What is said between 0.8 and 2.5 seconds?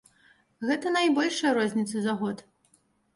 найбольшая розніца за год.